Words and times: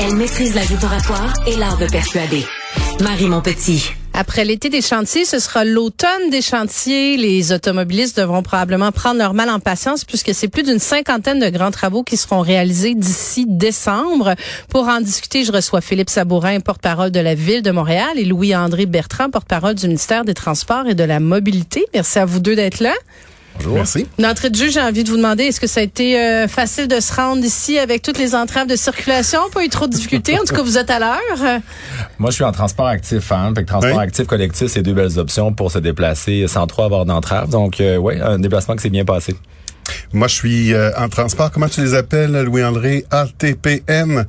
elle 0.00 0.14
maîtrise 0.16 0.54
la 0.54 0.62
oratoire 0.82 1.34
et 1.46 1.56
l'art 1.56 1.76
de 1.76 1.86
persuader. 1.86 2.46
Marie 3.02 3.28
Montpetit. 3.28 3.90
Après 4.14 4.44
l'été 4.44 4.70
des 4.70 4.80
chantiers, 4.80 5.24
ce 5.26 5.38
sera 5.38 5.64
l'automne 5.64 6.30
des 6.30 6.40
chantiers. 6.40 7.16
Les 7.18 7.52
automobilistes 7.52 8.16
devront 8.16 8.42
probablement 8.42 8.90
prendre 8.90 9.18
leur 9.18 9.34
mal 9.34 9.50
en 9.50 9.60
patience 9.60 10.04
puisque 10.04 10.34
c'est 10.34 10.48
plus 10.48 10.62
d'une 10.62 10.78
cinquantaine 10.78 11.40
de 11.40 11.50
grands 11.50 11.70
travaux 11.70 12.02
qui 12.02 12.16
seront 12.16 12.40
réalisés 12.40 12.94
d'ici 12.94 13.44
décembre. 13.46 14.34
Pour 14.70 14.88
en 14.88 15.00
discuter, 15.00 15.44
je 15.44 15.52
reçois 15.52 15.82
Philippe 15.82 16.10
Sabourin, 16.10 16.60
porte-parole 16.60 17.10
de 17.10 17.20
la 17.20 17.34
Ville 17.34 17.62
de 17.62 17.70
Montréal, 17.70 18.18
et 18.18 18.24
Louis-André 18.24 18.86
Bertrand, 18.86 19.30
porte-parole 19.30 19.74
du 19.74 19.86
ministère 19.86 20.24
des 20.24 20.34
Transports 20.34 20.86
et 20.86 20.94
de 20.94 21.04
la 21.04 21.20
Mobilité. 21.20 21.84
Merci 21.92 22.18
à 22.18 22.24
vous 22.24 22.40
deux 22.40 22.56
d'être 22.56 22.80
là. 22.80 22.94
Bonjour. 23.58 23.74
Merci. 23.74 24.06
D'entrée 24.18 24.50
de 24.50 24.56
jeu, 24.56 24.70
j'ai 24.70 24.80
envie 24.80 25.04
de 25.04 25.10
vous 25.10 25.16
demander, 25.16 25.44
est-ce 25.44 25.60
que 25.60 25.66
ça 25.66 25.80
a 25.80 25.82
été 25.82 26.18
euh, 26.18 26.48
facile 26.48 26.86
de 26.88 27.00
se 27.00 27.12
rendre 27.12 27.44
ici 27.44 27.78
avec 27.78 28.02
toutes 28.02 28.18
les 28.18 28.34
entraves 28.34 28.68
de 28.68 28.76
circulation? 28.76 29.40
Pas 29.52 29.64
eu 29.64 29.68
trop 29.68 29.86
de 29.86 29.92
difficultés? 29.92 30.38
en 30.38 30.44
tout 30.44 30.54
cas, 30.54 30.62
vous 30.62 30.78
êtes 30.78 30.90
à 30.90 30.98
l'heure. 30.98 31.60
Moi, 32.18 32.30
je 32.30 32.36
suis 32.36 32.44
en 32.44 32.52
transport 32.52 32.86
actif. 32.86 33.32
Hein? 33.32 33.52
Fait 33.56 33.64
que 33.64 33.68
transport 33.68 33.98
actif 33.98 34.26
collectif, 34.26 34.68
c'est 34.68 34.82
deux 34.82 34.94
belles 34.94 35.18
options 35.18 35.52
pour 35.52 35.70
se 35.70 35.78
déplacer 35.78 36.46
sans 36.46 36.66
trop 36.66 36.84
avoir 36.84 37.04
d'entraves. 37.04 37.50
Donc, 37.50 37.80
euh, 37.80 37.96
oui, 37.96 38.14
un 38.20 38.38
déplacement 38.38 38.76
qui 38.76 38.82
s'est 38.82 38.90
bien 38.90 39.04
passé. 39.04 39.34
Moi, 40.12 40.28
je 40.28 40.34
suis 40.34 40.74
euh, 40.74 40.90
en 40.96 41.08
transport. 41.08 41.50
Comment 41.50 41.68
tu 41.68 41.80
les 41.80 41.94
appelles, 41.94 42.42
Louis-André? 42.42 43.04
ATPM? 43.10 44.24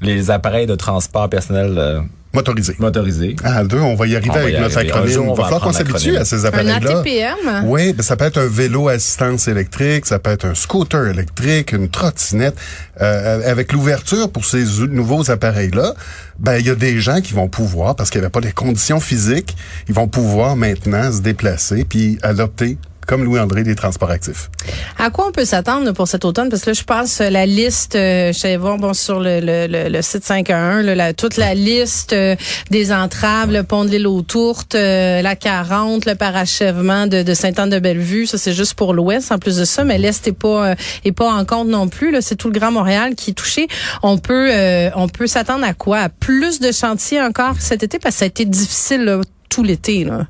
Les 0.00 0.30
appareils 0.30 0.66
de 0.66 0.76
transport 0.76 1.28
personnel 1.28 2.04
Motorisé. 2.34 2.76
Motorisé. 2.78 3.36
Ah, 3.42 3.64
deux, 3.64 3.78
on 3.78 3.94
va 3.94 4.06
y 4.06 4.14
arriver 4.14 4.36
avec 4.36 4.60
notre 4.60 4.78
acronyme. 4.78 5.22
Il 5.22 5.28
va 5.28 5.44
falloir 5.44 5.60
qu'on 5.62 5.72
s'habitue 5.72 6.16
à 6.16 6.24
ces 6.24 6.44
appareils-là. 6.44 6.74
Un 6.74 7.00
ATPM? 7.00 7.64
Oui, 7.64 7.94
ben, 7.94 8.02
ça 8.02 8.16
peut 8.16 8.26
être 8.26 8.38
un 8.38 8.46
vélo 8.46 8.88
à 8.88 8.92
assistance 8.92 9.48
électrique, 9.48 10.06
ça 10.06 10.18
peut 10.18 10.30
être 10.30 10.44
un 10.44 10.54
scooter 10.54 11.06
électrique, 11.06 11.72
une 11.72 11.88
trottinette. 11.88 12.56
Euh, 13.00 13.50
avec 13.50 13.72
l'ouverture 13.72 14.30
pour 14.30 14.44
ces 14.44 14.64
nouveaux 14.88 15.30
appareils-là, 15.30 15.94
ben 16.38 16.58
il 16.58 16.66
y 16.66 16.70
a 16.70 16.74
des 16.74 17.00
gens 17.00 17.20
qui 17.20 17.32
vont 17.32 17.48
pouvoir, 17.48 17.94
parce 17.96 18.10
qu'il 18.10 18.20
n'y 18.20 18.24
avait 18.24 18.32
pas 18.32 18.40
les 18.40 18.52
conditions 18.52 19.00
physiques, 19.00 19.56
ils 19.88 19.94
vont 19.94 20.08
pouvoir 20.08 20.56
maintenant 20.56 21.10
se 21.12 21.20
déplacer 21.20 21.84
puis 21.84 22.18
adopter 22.22 22.76
comme 23.08 23.24
Louis-André 23.24 23.62
des 23.62 23.74
transports 23.74 24.10
actifs. 24.10 24.50
À 24.98 25.08
quoi 25.08 25.28
on 25.28 25.32
peut 25.32 25.46
s'attendre 25.46 25.90
pour 25.92 26.06
cet 26.06 26.26
automne? 26.26 26.50
Parce 26.50 26.62
que 26.62 26.70
là, 26.70 26.74
je 26.74 26.84
passe 26.84 27.20
la 27.20 27.46
liste, 27.46 27.94
euh, 27.96 28.34
je 28.34 28.42
vais 28.42 28.58
voir 28.58 28.76
bon, 28.76 28.92
sur 28.92 29.18
le, 29.18 29.40
le, 29.40 29.88
le, 29.88 30.02
site 30.02 30.24
511, 30.24 30.84
là, 30.84 30.94
la, 30.94 31.14
toute 31.14 31.38
la 31.38 31.54
liste 31.54 32.12
euh, 32.12 32.36
des 32.70 32.92
entraves, 32.92 33.50
le 33.50 33.62
pont 33.62 33.86
de 33.86 33.88
l'île 33.88 34.06
aux 34.06 34.20
Tourtes, 34.20 34.74
euh, 34.74 35.22
la 35.22 35.36
40, 35.36 36.04
le 36.04 36.16
parachèvement 36.16 37.06
de, 37.06 37.22
de 37.22 37.34
Sainte-Anne-de-Bellevue. 37.34 38.26
Ça, 38.26 38.36
c'est 38.36 38.52
juste 38.52 38.74
pour 38.74 38.92
l'Ouest 38.92 39.32
en 39.32 39.38
plus 39.38 39.56
de 39.56 39.64
ça, 39.64 39.84
mais 39.84 39.96
l'Est 39.96 40.28
est 40.28 40.32
pas 40.32 40.74
est 41.04 41.12
pas 41.12 41.32
en 41.32 41.46
compte 41.46 41.68
non 41.68 41.88
plus. 41.88 42.10
Là, 42.10 42.20
c'est 42.20 42.36
tout 42.36 42.48
le 42.48 42.58
Grand 42.60 42.70
Montréal 42.70 43.14
qui 43.14 43.30
est 43.30 43.34
touché. 43.34 43.68
On 44.02 44.18
peut 44.18 44.50
on 44.94 45.08
peut 45.08 45.26
s'attendre 45.26 45.64
à 45.64 45.72
quoi? 45.72 46.00
À 46.00 46.08
plus 46.10 46.60
de 46.60 46.72
chantiers 46.72 47.22
encore 47.22 47.54
cet 47.58 47.82
été? 47.82 47.98
Parce 47.98 48.16
que 48.16 48.18
ça 48.18 48.24
a 48.26 48.28
été 48.28 48.44
difficile 48.44 49.20
tout 49.48 49.62
l'été. 49.62 50.04
Là. 50.04 50.26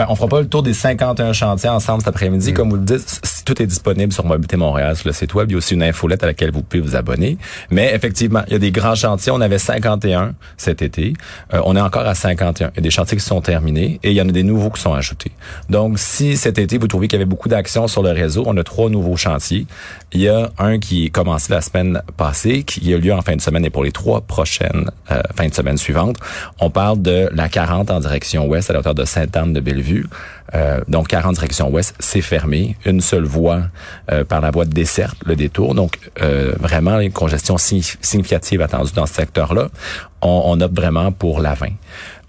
Ben, 0.00 0.06
on 0.08 0.16
fera 0.16 0.28
pas 0.28 0.40
le 0.40 0.48
tour 0.48 0.62
des 0.62 0.72
51 0.72 1.34
chantiers 1.34 1.68
ensemble 1.68 2.00
cet 2.00 2.08
après-midi. 2.08 2.52
Mm. 2.52 2.54
Comme 2.54 2.70
vous 2.70 2.76
le 2.76 2.84
dites, 2.84 3.20
tout 3.44 3.60
est 3.60 3.66
disponible 3.66 4.14
sur 4.14 4.24
Mobilité 4.24 4.56
Montréal, 4.56 4.96
sur 4.96 5.06
le 5.08 5.12
site 5.12 5.34
web. 5.34 5.50
Il 5.50 5.52
y 5.52 5.54
a 5.56 5.58
aussi 5.58 5.74
une 5.74 5.82
infolette 5.82 6.22
à 6.22 6.26
laquelle 6.26 6.52
vous 6.52 6.62
pouvez 6.62 6.80
vous 6.80 6.96
abonner. 6.96 7.36
Mais 7.70 7.92
effectivement, 7.94 8.40
il 8.46 8.54
y 8.54 8.56
a 8.56 8.58
des 8.58 8.70
grands 8.70 8.94
chantiers. 8.94 9.30
On 9.30 9.42
avait 9.42 9.58
51 9.58 10.32
cet 10.56 10.80
été. 10.80 11.12
Euh, 11.52 11.60
on 11.66 11.76
est 11.76 11.80
encore 11.82 12.06
à 12.06 12.14
51. 12.14 12.70
Il 12.72 12.76
y 12.76 12.78
a 12.78 12.80
des 12.80 12.90
chantiers 12.90 13.18
qui 13.18 13.22
sont 13.22 13.42
terminés 13.42 14.00
et 14.02 14.12
il 14.12 14.16
y 14.16 14.22
en 14.22 14.28
a 14.30 14.32
des 14.32 14.42
nouveaux 14.42 14.70
qui 14.70 14.80
sont 14.80 14.94
ajoutés. 14.94 15.32
Donc, 15.68 15.98
si 15.98 16.38
cet 16.38 16.56
été, 16.56 16.78
vous 16.78 16.86
trouvez 16.86 17.06
qu'il 17.06 17.18
y 17.18 17.20
avait 17.20 17.28
beaucoup 17.28 17.50
d'actions 17.50 17.86
sur 17.86 18.02
le 18.02 18.12
réseau, 18.12 18.44
on 18.46 18.56
a 18.56 18.64
trois 18.64 18.88
nouveaux 18.88 19.18
chantiers. 19.18 19.66
Il 20.12 20.22
y 20.22 20.30
a 20.30 20.50
un 20.56 20.78
qui 20.78 21.04
est 21.04 21.10
commencé 21.10 21.52
la 21.52 21.60
semaine 21.60 22.00
passée, 22.16 22.62
qui 22.62 22.94
a 22.94 22.96
lieu 22.96 23.12
en 23.12 23.20
fin 23.20 23.36
de 23.36 23.42
semaine 23.42 23.66
et 23.66 23.70
pour 23.70 23.84
les 23.84 23.92
trois 23.92 24.22
prochaines 24.22 24.90
euh, 25.10 25.20
fins 25.36 25.48
de 25.48 25.54
semaine 25.54 25.76
suivantes. 25.76 26.16
On 26.58 26.70
parle 26.70 27.02
de 27.02 27.28
la 27.34 27.50
40 27.50 27.90
en 27.90 28.00
direction 28.00 28.46
ouest 28.46 28.70
à 28.70 28.72
la 28.72 28.78
hauteur 28.78 28.94
de 28.94 29.04
Sainte-Anne 29.04 29.52
Euh, 30.54 30.80
donc 30.88 31.08
40 31.08 31.34
direction 31.34 31.70
ouest, 31.70 31.94
c'est 31.98 32.20
fermé. 32.20 32.76
Une 32.84 33.00
seule 33.00 33.24
voie 33.24 33.62
euh, 34.10 34.24
par 34.24 34.40
la 34.40 34.50
voie 34.50 34.64
de 34.64 34.72
desserte, 34.72 35.16
le 35.24 35.36
détour. 35.36 35.74
Donc 35.74 35.98
euh, 36.20 36.54
vraiment 36.58 36.98
une 37.00 37.12
congestion 37.12 37.56
significative 37.58 38.60
attendue 38.60 38.92
dans 38.94 39.06
ce 39.06 39.14
secteur-là. 39.14 39.68
On, 40.22 40.42
on 40.46 40.60
opte 40.60 40.74
vraiment 40.74 41.12
pour 41.12 41.40
la 41.40 41.54
20. 41.54 41.68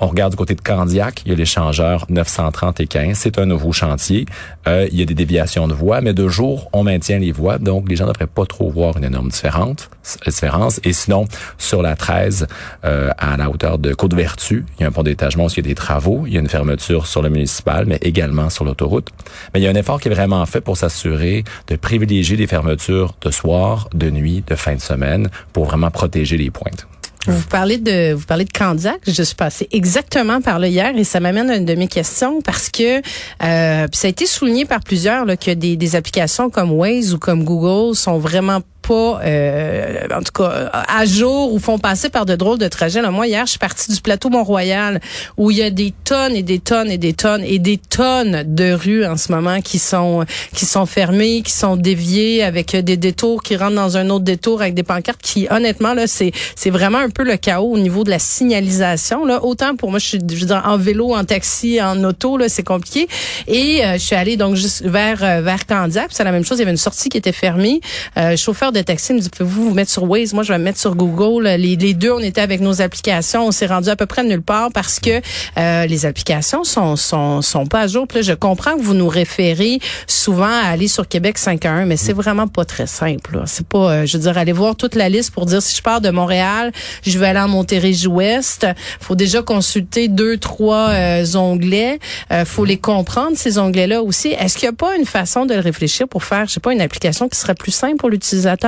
On 0.04 0.08
regarde 0.08 0.32
du 0.32 0.38
côté 0.38 0.56
de 0.56 0.62
Candiac, 0.62 1.22
il 1.26 1.30
y 1.30 1.32
a 1.32 1.38
l'échangeur 1.38 2.08
930 2.10 2.80
et 2.80 2.88
15. 2.88 3.16
C'est 3.16 3.38
un 3.38 3.46
nouveau 3.46 3.72
chantier. 3.72 4.26
Euh, 4.68 4.88
il 4.92 4.98
y 4.98 5.04
a 5.04 5.06
des 5.06 5.14
déviations 5.14 5.68
de 5.68 5.76
voies, 5.76 6.02
mais 6.02 6.16
de 6.16 6.28
jour, 6.28 6.72
on 6.74 6.84
maintient 6.84 7.20
les 7.20 7.32
voies. 7.32 7.60
Donc, 7.60 7.88
les 7.88 7.96
gens 7.96 8.08
ne 8.08 8.12
devraient 8.12 8.26
pas 8.26 8.48
trop 8.48 8.72
voir 8.72 8.98
une 8.98 9.04
énorme 9.04 9.30
différence. 9.30 9.92
différence. 10.26 10.80
Et 10.84 10.94
sinon, 10.94 11.26
sur 11.60 11.84
la 11.84 11.96
13, 11.96 12.48
euh, 12.84 13.12
à 13.20 13.38
la 13.38 13.52
hauteur 13.52 13.78
de 13.78 13.94
Côte-Vertu, 13.94 14.66
il 14.80 14.82
y 14.82 14.86
a 14.86 14.88
un 14.88 14.92
pont 14.92 15.04
d'étagement 15.04 15.48
il 15.50 15.58
y 15.58 15.60
a 15.60 15.62
des 15.62 15.76
travaux. 15.76 16.24
Il 16.26 16.34
y 16.34 16.38
a 16.38 16.40
une 16.40 16.50
fermeture 16.50 17.06
sur 17.06 17.22
le 17.22 17.30
municipal, 17.30 17.86
mais 17.86 18.00
également 18.02 18.50
sur 18.50 18.66
l'autoroute. 18.66 19.10
Mais 19.54 19.60
il 19.60 19.64
y 19.64 19.68
a 19.68 19.70
un 19.70 19.76
effort 19.76 20.02
qui 20.02 20.08
est 20.08 20.14
vraiment 20.14 20.44
fait 20.48 20.62
pour 20.62 20.78
s'assurer 20.78 21.44
de 21.68 21.76
privilégier 21.76 22.38
les 22.38 22.48
fermetures 22.48 23.14
de 23.22 23.30
soir, 23.30 23.88
de 23.94 24.10
nuit, 24.10 24.44
de 24.48 24.56
fin 24.56 24.74
de 24.74 24.82
semaine 24.82 25.30
pour 25.54 25.66
vraiment 25.66 25.92
protéger 25.92 26.38
les 26.38 26.50
pointes. 26.50 26.88
Vous 27.28 27.48
parlez 27.50 27.78
de 27.78 28.14
vous 28.14 28.26
parlez 28.26 28.46
de 28.46 28.52
Candiac. 28.52 29.00
Je 29.06 29.22
suis 29.22 29.36
passée 29.36 29.68
exactement 29.72 30.42
par 30.42 30.58
là 30.58 30.68
hier 30.68 30.96
et 30.96 31.04
ça 31.04 31.20
m'amène 31.20 31.50
à 31.52 31.56
une 31.56 31.66
de 31.66 31.76
mes 31.76 31.88
questions 31.88 32.42
parce 32.42 32.70
que 32.70 32.98
euh, 32.98 33.88
ça 33.92 34.08
a 34.08 34.09
été 34.09 34.26
souligné 34.26 34.66
par 34.66 34.80
plusieurs 34.80 35.26
que 35.38 35.52
des, 35.52 35.76
des 35.76 35.96
applications 35.96 36.50
comme 36.50 36.72
Waze 36.72 37.14
ou 37.14 37.20
comme 37.20 37.44
Google 37.44 37.96
sont 37.96 38.18
vraiment 38.18 38.62
pas, 38.81 39.19
euh, 39.24 40.08
en 40.14 40.22
tout 40.22 40.31
cas, 40.34 40.69
à 40.72 41.06
jour 41.06 41.53
ou 41.53 41.59
font 41.59 41.78
passer 41.78 42.09
par 42.09 42.25
de 42.25 42.36
drôles 42.36 42.58
de 42.58 42.68
trajets. 42.68 43.02
Là, 43.02 43.12
moi, 43.12 43.28
hier, 43.28 43.46
je 43.46 43.52
suis 43.52 43.59
partie 43.59 43.92
du 43.92 44.02
plateau 44.02 44.30
Mont-Royal 44.30 45.00
où 45.38 45.52
il 45.52 45.58
y 45.58 45.64
a 45.64 45.69
des 45.69 45.94
tonnes 46.03 46.36
et 46.36 46.44
des 46.44 46.59
tonnes 46.59 46.90
et 46.90 46.97
des 46.97 47.14
tonnes 47.14 47.44
et 47.44 47.59
des 47.59 47.78
tonnes 47.78 48.44
de 48.46 48.74
rues 48.74 49.06
en 49.06 49.18
ce 49.18 49.31
moment 49.31 49.62
qui 49.62 49.80
sont 49.80 50.25
qui 50.53 50.66
sont 50.66 50.86
fermées, 50.86 51.41
qui 51.41 51.52
sont 51.52 51.75
déviées 51.75 52.44
avec 52.44 52.75
des 52.75 52.97
détours 52.97 53.44
qui 53.44 53.56
rentrent 53.56 53.75
dans 53.75 53.97
un 53.97 54.09
autre 54.09 54.25
détour 54.25 54.62
avec 54.62 54.74
des 54.74 54.84
pancartes 54.84 55.22
qui, 55.22 55.47
honnêtement, 55.50 55.94
là, 55.94 56.08
c'est 56.08 56.31
c'est 56.56 56.70
vraiment 56.70 57.00
un 57.00 57.09
peu 57.09 57.24
le 57.24 57.38
chaos 57.38 57.74
au 57.74 57.78
niveau 57.78 58.03
de 58.03 58.09
la 58.09 58.20
signalisation. 58.20 59.25
Là, 59.25 59.44
autant 59.44 59.75
pour 59.75 59.90
moi, 59.90 60.00
je 60.00 60.06
suis 60.06 60.20
je 60.30 60.46
en 60.52 60.78
vélo, 60.78 61.14
en 61.16 61.24
taxi, 61.24 61.81
en 61.81 62.03
auto, 62.03 62.38
là, 62.38 62.50
c'est 62.50 62.64
compliqué. 62.64 63.08
Et 63.47 63.84
euh, 63.84 63.94
je 63.94 64.00
suis 64.00 64.16
allée 64.16 64.38
donc 64.38 64.56
juste 64.56 64.84
vers 64.84 65.24
euh, 65.24 65.41
vers 65.41 65.66
Candiac, 65.66 66.08
c'est 66.12 66.24
la 66.24 66.31
même 66.31 66.46
chose. 66.46 66.58
Il 66.58 66.62
y 66.62 66.64
avait 66.64 66.72
une 66.72 66.78
sortie 66.78 67.09
qui 67.09 67.18
était 67.18 67.31
fermée. 67.31 67.81
Euh, 68.18 68.36
chauffeur 68.36 68.71
de 68.72 68.82
taxi 68.82 69.14
me 69.14 69.22
pouvez-vous 69.22 69.70
vous 69.70 69.74
mettre 69.74 69.92
sur 69.92 70.04
Waze? 70.04 70.34
Moi, 70.34 70.44
je 70.44 70.52
vais 70.52 70.59
me 70.59 70.64
mettre 70.64 70.80
sur 70.80 70.96
Google. 70.96 71.48
Les, 71.48 71.76
les 71.76 71.94
deux, 71.94 72.12
on 72.12 72.20
était 72.20 72.42
avec 72.42 72.62
nos 72.62 72.82
applications. 72.82 73.48
On 73.48 73.52
s'est 73.52 73.68
rendu 73.68 73.90
à 73.90 73.96
peu 73.96 74.06
près 74.06 74.24
nulle 74.24 74.42
part 74.42 74.72
parce 74.72 75.00
que 75.00 75.22
euh, 75.58 75.86
les 75.86 76.06
applications 76.06 76.64
sont, 76.64 76.96
sont, 76.96 77.42
sont 77.42 77.66
pas 77.66 77.82
à 77.82 77.88
jour. 77.88 78.08
Puis 78.08 78.20
là, 78.20 78.22
je 78.22 78.34
comprends 78.34 78.76
que 78.76 78.82
vous 78.82 78.94
nous 78.94 79.08
référez 79.08 79.80
souvent 80.08 80.46
à 80.46 80.70
aller 80.70 80.88
sur 80.88 81.08
Québec 81.08 81.38
5.1, 81.38 81.86
mais 81.86 81.98
c'est 81.98 82.14
vraiment 82.14 82.48
pas 82.48 82.66
très 82.66 82.88
simple. 82.88 83.44
C'est 83.46 83.68
pas, 83.68 83.92
euh, 83.92 84.06
je 84.06 84.18
veux 84.18 84.24
dire, 84.24 84.38
aller 84.38 84.52
voir 84.52 84.76
toute 84.76 84.96
la 84.96 85.09
liste 85.09 85.32
pour 85.32 85.46
dire 85.46 85.62
si 85.62 85.76
je 85.76 85.82
pars 85.82 86.02
de 86.02 86.09
Montréal, 86.09 86.72
je 87.06 87.18
vais 87.18 87.28
aller 87.28 87.40
en 87.40 87.48
Montérégie-Ouest. 87.48 88.68
faut 89.00 89.16
déjà 89.16 89.42
consulter 89.42 90.08
deux, 90.08 90.38
trois 90.38 90.90
euh, 90.90 91.26
onglets. 91.36 92.00
Euh, 92.32 92.46
faut 92.46 92.66
les 92.66 92.78
comprendre, 92.78 93.38
ces 93.38 93.58
onglets-là 93.58 94.02
aussi. 94.02 94.30
Est-ce 94.30 94.58
qu'il 94.58 94.68
n'y 94.68 94.74
a 94.74 94.78
pas 94.78 94.96
une 94.98 95.06
façon 95.06 95.46
de 95.46 95.53
le 95.53 95.59
réfléchir 95.59 96.08
pour 96.08 96.24
faire, 96.24 96.48
je 96.48 96.53
sais 96.53 96.59
pas, 96.59 96.74
une 96.74 96.82
application 96.82 97.28
qui 97.30 97.38
serait 97.38 97.56
plus 97.56 97.72
simple 97.72 97.98
pour 97.98 98.09
l'utilisateur? 98.09 98.61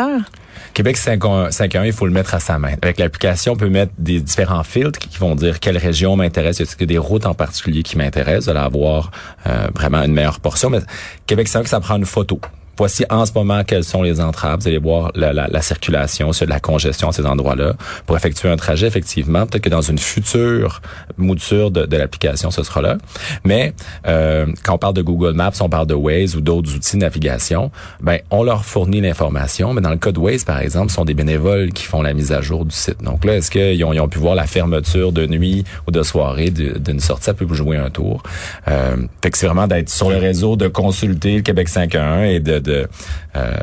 Québec 0.74 0.98
5.1, 0.98 1.86
il 1.86 1.94
faut 1.94 2.06
le 2.06 2.12
mettre 2.12 2.34
à 2.34 2.40
sa 2.40 2.58
main. 2.58 2.74
Avec 2.81 2.98
l'application, 2.98 3.54
on 3.54 3.56
peut 3.56 3.70
mettre 3.70 3.94
des 3.98 4.20
différents 4.20 4.64
filtres 4.64 5.00
qui 5.00 5.18
vont 5.20 5.36
dire 5.36 5.59
quelle 5.59 5.78
région 5.78 6.16
m'intéresse. 6.16 6.59
Est-ce 6.59 6.76
a 6.76 6.86
des 6.86 6.98
routes 6.98 7.26
en 7.26 7.34
particulier 7.34 7.84
qui 7.84 7.98
m'intéressent, 7.98 8.53
de 8.53 8.58
avoir 8.58 9.12
euh, 9.46 9.68
vraiment 9.76 10.02
une 10.02 10.14
meilleure 10.14 10.40
portion. 10.40 10.70
Mais 10.70 10.80
Québec 11.28 11.48
5, 11.48 11.68
ça 11.68 11.80
prend 11.80 11.98
une 11.98 12.06
photo 12.06 12.40
voici 12.78 13.05
en 13.09 13.25
ce 13.25 13.31
moment 13.34 13.64
quelles 13.64 13.84
sont 13.84 14.02
les 14.02 14.20
entraves. 14.20 14.61
Vous 14.61 14.67
allez 14.67 14.78
voir 14.78 15.11
la, 15.16 15.34
la, 15.34 15.47
la 15.47 15.61
circulation, 15.61 16.31
de 16.31 16.46
la 16.46 16.59
congestion 16.59 17.09
à 17.09 17.11
ces 17.11 17.25
endroits-là. 17.25 17.73
Pour 18.05 18.16
effectuer 18.17 18.49
un 18.49 18.58
trajet, 18.58 18.87
effectivement, 18.87 19.46
peut-être 19.46 19.64
que 19.64 19.70
dans 19.70 19.81
une 19.81 19.97
future 19.97 20.81
mouture 21.17 21.72
de, 21.72 21.85
de 21.85 21.97
l'application, 21.97 22.52
ce 22.52 22.64
sera 22.64 22.81
là. 22.81 22.97
Mais 23.43 23.73
euh, 24.08 24.46
quand 24.64 24.75
on 24.75 24.78
parle 24.78 24.93
de 24.93 25.02
Google 25.02 25.34
Maps, 25.34 25.52
on 25.61 25.70
parle 25.70 25.87
de 25.87 25.93
Waze 25.93 26.35
ou 26.35 26.41
d'autres 26.41 26.73
outils 26.75 26.97
de 26.97 27.02
navigation, 27.02 27.72
ben 28.02 28.20
on 28.31 28.43
leur 28.43 28.66
fournit 28.66 29.02
l'information. 29.02 29.73
Mais 29.73 29.81
dans 29.81 29.90
le 29.90 29.97
cas 29.97 30.11
de 30.11 30.19
Waze, 30.19 30.43
par 30.43 30.59
exemple, 30.59 30.90
ce 30.90 30.96
sont 30.96 31.05
des 31.05 31.14
bénévoles 31.14 31.72
qui 31.72 31.84
font 31.84 32.02
la 32.02 32.14
mise 32.14 32.31
à 32.31 32.41
jour 32.41 32.66
du 32.66 32.76
site. 32.76 33.03
Donc 33.03 33.26
là, 33.26 33.35
est-ce 33.37 33.52
qu'ils 33.52 33.84
ont, 33.84 33.93
ils 33.93 33.99
ont 33.99 34.08
pu 34.08 34.19
voir 34.19 34.35
la 34.35 34.47
fermeture 34.47 35.11
de 35.11 35.26
nuit 35.26 35.64
ou 35.87 35.91
de 35.91 36.03
soirée 36.03 36.49
d'une 36.49 36.99
sortie? 36.99 37.26
Ça 37.26 37.34
peut 37.34 37.46
vous 37.46 37.55
jouer 37.55 37.78
un 37.78 37.90
tour. 37.90 38.23
Euh, 38.67 38.97
fait 39.22 39.31
que 39.31 39.37
c'est 39.37 39.46
vraiment 39.46 39.67
d'être 39.67 39.90
sur 39.90 40.09
le 40.09 40.17
réseau, 40.17 40.55
de 40.55 40.67
consulter 40.67 41.37
le 41.37 41.41
Québec 41.41 41.69
5.1 41.69 42.26
et 42.26 42.40
de 42.40 42.59
de 42.64 42.88
euh, 43.36 43.54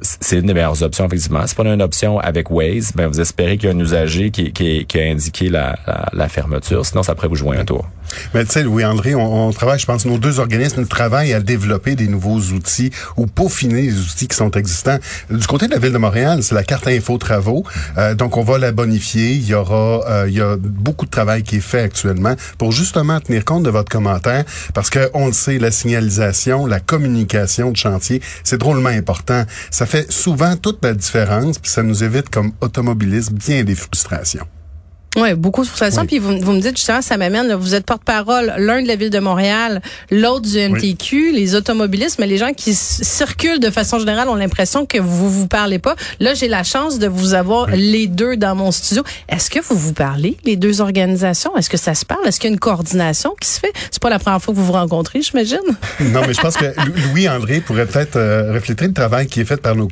c'est 0.00 0.38
une 0.38 0.46
des 0.46 0.54
meilleures 0.54 0.82
options 0.82 1.06
effectivement. 1.06 1.46
Si 1.46 1.54
on 1.58 1.66
a 1.66 1.72
une 1.72 1.82
option 1.82 2.18
avec 2.18 2.50
Waze, 2.50 2.92
ben 2.94 3.06
vous 3.06 3.20
espérez 3.20 3.56
qu'il 3.56 3.68
y 3.68 3.72
a 3.72 3.74
un 3.74 3.80
usager 3.80 4.30
qui, 4.30 4.52
qui, 4.52 4.84
qui 4.86 5.00
a 5.00 5.04
indiqué 5.04 5.48
la, 5.48 5.78
la, 5.86 6.08
la 6.12 6.28
fermeture. 6.28 6.84
Sinon, 6.84 7.02
ça 7.02 7.14
pourrait 7.14 7.28
vous 7.28 7.36
jouer 7.36 7.56
un 7.56 7.64
tour. 7.64 7.86
Mais 8.34 8.44
tu 8.44 8.52
sais, 8.52 8.62
Louis-André, 8.62 9.14
on, 9.14 9.48
on, 9.48 9.52
travaille, 9.52 9.78
je 9.78 9.86
pense, 9.86 10.04
nos 10.04 10.18
deux 10.18 10.40
organismes 10.40 10.86
travaillent 10.86 11.32
à 11.32 11.40
développer 11.40 11.94
des 11.94 12.08
nouveaux 12.08 12.38
outils 12.38 12.90
ou 13.16 13.26
peaufiner 13.26 13.82
les 13.82 13.98
outils 13.98 14.28
qui 14.28 14.36
sont 14.36 14.50
existants. 14.52 14.98
Du 15.30 15.46
côté 15.46 15.66
de 15.66 15.72
la 15.72 15.78
Ville 15.78 15.92
de 15.92 15.98
Montréal, 15.98 16.42
c'est 16.42 16.54
la 16.54 16.64
carte 16.64 16.86
info 16.88 17.18
travaux. 17.18 17.64
Euh, 17.96 18.14
donc, 18.14 18.36
on 18.36 18.42
va 18.42 18.58
la 18.58 18.72
bonifier. 18.72 19.32
Il 19.32 19.46
y 19.46 19.54
aura, 19.54 20.04
euh, 20.08 20.26
il 20.28 20.34
y 20.34 20.40
a 20.40 20.56
beaucoup 20.56 21.06
de 21.06 21.10
travail 21.10 21.42
qui 21.42 21.56
est 21.56 21.60
fait 21.60 21.82
actuellement 21.82 22.34
pour 22.58 22.72
justement 22.72 23.20
tenir 23.20 23.44
compte 23.44 23.62
de 23.62 23.70
votre 23.70 23.90
commentaire 23.90 24.44
parce 24.74 24.90
que 24.90 25.10
on 25.14 25.26
le 25.26 25.32
sait, 25.32 25.58
la 25.58 25.70
signalisation, 25.70 26.66
la 26.66 26.80
communication 26.80 27.70
de 27.70 27.76
chantier, 27.76 28.22
c'est 28.44 28.58
drôlement 28.58 28.88
important. 28.88 29.44
Ça 29.70 29.86
fait 29.86 30.10
souvent 30.10 30.56
toute 30.56 30.84
la 30.84 30.94
différence 30.94 31.58
puis 31.58 31.70
ça 31.70 31.82
nous 31.82 32.04
évite 32.04 32.28
comme 32.30 32.52
automobilistes 32.60 33.32
bien 33.32 33.64
des 33.64 33.74
frustrations. 33.74 34.46
Oui, 35.16 35.34
beaucoup 35.34 35.62
de 35.62 35.66
frustration. 35.66 36.06
Puis 36.06 36.18
vous, 36.18 36.38
vous, 36.38 36.52
me 36.52 36.60
dites 36.60 36.76
justement, 36.76 37.00
ça 37.00 37.16
m'amène, 37.16 37.52
vous 37.54 37.74
êtes 37.74 37.86
porte-parole, 37.86 38.54
l'un 38.58 38.82
de 38.82 38.86
la 38.86 38.94
ville 38.94 39.10
de 39.10 39.18
Montréal, 39.18 39.80
l'autre 40.10 40.42
du 40.42 40.58
MTQ, 40.58 41.32
les 41.32 41.54
automobilistes, 41.54 42.18
mais 42.18 42.26
les 42.26 42.36
gens 42.36 42.52
qui 42.52 42.74
circulent 42.74 43.58
de 43.58 43.70
façon 43.70 43.98
générale 43.98 44.28
ont 44.28 44.34
l'impression 44.34 44.86
que 44.86 44.98
vous 44.98 45.30
vous 45.30 45.48
parlez 45.48 45.78
pas. 45.78 45.96
Là, 46.20 46.34
j'ai 46.34 46.48
la 46.48 46.62
chance 46.62 46.98
de 46.98 47.08
vous 47.08 47.34
avoir 47.34 47.68
les 47.70 48.06
deux 48.06 48.36
dans 48.36 48.54
mon 48.54 48.70
studio. 48.70 49.02
Est-ce 49.28 49.50
que 49.50 49.60
vous 49.60 49.76
vous 49.76 49.94
parlez, 49.94 50.36
les 50.44 50.56
deux 50.56 50.80
organisations? 50.80 51.56
Est-ce 51.56 51.70
que 51.70 51.78
ça 51.78 51.94
se 51.94 52.04
parle? 52.04 52.26
Est-ce 52.26 52.38
qu'il 52.38 52.50
y 52.50 52.52
a 52.52 52.54
une 52.54 52.60
coordination 52.60 53.34
qui 53.40 53.48
se 53.48 53.60
fait? 53.60 53.72
C'est 53.90 54.02
pas 54.02 54.10
la 54.10 54.18
première 54.18 54.42
fois 54.42 54.52
que 54.52 54.58
vous 54.58 54.66
vous 54.66 54.72
rencontrez, 54.72 55.22
j'imagine? 55.22 55.58
non, 56.00 56.20
mais 56.26 56.34
je 56.34 56.40
pense 56.40 56.56
que 56.56 56.66
Louis-André 57.08 57.60
pourrait 57.60 57.86
peut-être 57.86 58.16
euh, 58.16 58.52
refléter 58.52 58.86
le 58.86 58.92
travail 58.92 59.26
qui 59.26 59.40
est 59.40 59.44
fait 59.44 59.60
par 59.60 59.74
nos, 59.74 59.88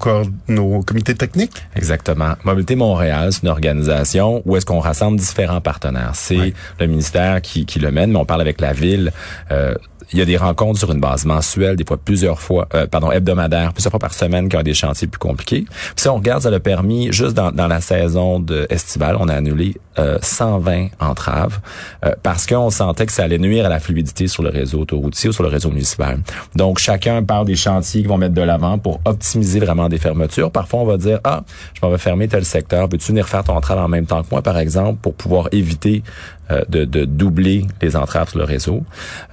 nos 0.48 0.82
comités 0.82 1.14
techniques. 1.14 1.64
Exactement. 1.74 2.34
Mobilité 2.44 2.76
Montréal, 2.76 3.30
c'est 3.32 3.42
une 3.42 3.48
organisation 3.48 4.42
où 4.44 4.56
est-ce 4.56 4.66
qu'on 4.66 4.80
rassemble 4.80 5.05
différents 5.12 5.60
partenaires. 5.60 6.12
C'est 6.14 6.54
le 6.80 6.86
ministère 6.86 7.40
qui, 7.42 7.66
qui, 7.66 7.78
le 7.78 7.90
mène, 7.90 8.12
mais 8.12 8.18
on 8.18 8.24
parle 8.24 8.40
avec 8.40 8.60
la 8.60 8.72
ville. 8.72 9.12
Euh, 9.50 9.74
il 10.12 10.18
y 10.18 10.22
a 10.22 10.24
des 10.24 10.36
rencontres 10.36 10.78
sur 10.78 10.92
une 10.92 11.00
base 11.00 11.24
mensuelle, 11.24 11.76
des 11.76 11.84
fois 11.84 11.96
plusieurs 11.96 12.40
fois, 12.40 12.68
euh, 12.74 12.86
pardon, 12.86 13.10
hebdomadaires, 13.10 13.72
plusieurs 13.72 13.90
fois 13.90 14.00
par 14.00 14.14
semaine 14.14 14.48
qui 14.48 14.56
ont 14.56 14.62
des 14.62 14.74
chantiers 14.74 15.08
plus 15.08 15.18
compliqués. 15.18 15.64
Puis 15.68 15.94
si 15.96 16.08
on 16.08 16.16
regarde, 16.16 16.42
ça 16.42 16.50
a 16.50 16.60
permis, 16.60 17.12
juste 17.12 17.34
dans, 17.34 17.52
dans 17.52 17.66
la 17.66 17.80
saison 17.80 18.40
de 18.40 18.66
estivale, 18.70 19.16
on 19.18 19.28
a 19.28 19.34
annulé 19.34 19.76
euh, 19.98 20.18
120 20.20 20.88
entraves 21.00 21.58
euh, 22.04 22.12
parce 22.22 22.46
qu'on 22.46 22.68
sentait 22.68 23.06
que 23.06 23.12
ça 23.12 23.24
allait 23.24 23.38
nuire 23.38 23.64
à 23.64 23.68
la 23.70 23.80
fluidité 23.80 24.28
sur 24.28 24.42
le 24.42 24.50
réseau 24.50 24.80
autoroutier 24.80 25.30
ou 25.30 25.32
sur 25.32 25.42
le 25.42 25.48
réseau 25.48 25.70
municipal. 25.70 26.20
Donc, 26.54 26.78
chacun 26.78 27.22
parle 27.22 27.46
des 27.46 27.56
chantiers 27.56 28.02
qui 28.02 28.08
vont 28.08 28.18
mettre 28.18 28.34
de 28.34 28.42
l'avant 28.42 28.78
pour 28.78 29.00
optimiser 29.06 29.58
vraiment 29.58 29.88
des 29.88 29.98
fermetures. 29.98 30.50
Parfois, 30.50 30.80
on 30.80 30.84
va 30.84 30.98
dire, 30.98 31.20
ah, 31.24 31.44
je 31.72 31.80
m'en 31.82 31.90
vais 31.90 31.98
fermer 31.98 32.28
tel 32.28 32.44
secteur, 32.44 32.88
peux-tu 32.88 33.08
venir 33.08 33.26
faire 33.26 33.42
ton 33.42 33.56
entrave 33.56 33.78
en 33.78 33.88
même 33.88 34.04
temps 34.04 34.22
que 34.22 34.28
moi, 34.30 34.42
par 34.42 34.58
exemple, 34.58 34.98
pour 35.00 35.14
pouvoir 35.14 35.48
éviter 35.52 36.02
euh, 36.50 36.62
de, 36.68 36.84
de, 36.84 37.04
doubler 37.04 37.66
les 37.80 37.96
entraves 37.96 38.28
sur 38.28 38.38
le 38.38 38.44
réseau? 38.44 38.84